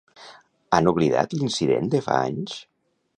[0.77, 2.57] Han oblidat l'incident de fa anys?